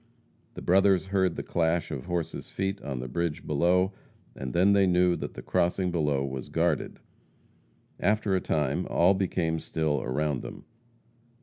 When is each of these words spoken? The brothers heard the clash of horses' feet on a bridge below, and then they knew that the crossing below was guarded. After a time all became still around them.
The 0.55 0.63
brothers 0.63 1.05
heard 1.09 1.35
the 1.35 1.43
clash 1.43 1.91
of 1.91 2.05
horses' 2.05 2.49
feet 2.49 2.81
on 2.81 3.03
a 3.03 3.07
bridge 3.07 3.45
below, 3.45 3.93
and 4.35 4.51
then 4.51 4.73
they 4.73 4.87
knew 4.87 5.15
that 5.17 5.35
the 5.35 5.43
crossing 5.43 5.91
below 5.91 6.25
was 6.25 6.49
guarded. 6.49 6.99
After 7.99 8.35
a 8.35 8.41
time 8.41 8.87
all 8.87 9.13
became 9.13 9.59
still 9.59 10.01
around 10.01 10.41
them. 10.41 10.65